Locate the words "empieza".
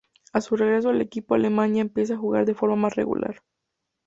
1.81-2.15